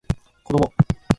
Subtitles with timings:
[0.45, 0.73] こども